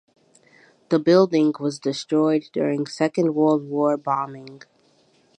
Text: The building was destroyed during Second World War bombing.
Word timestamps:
The 0.89 0.97
building 0.97 1.53
was 1.59 1.77
destroyed 1.77 2.49
during 2.53 2.87
Second 2.87 3.35
World 3.35 3.65
War 3.69 3.97
bombing. 3.97 4.63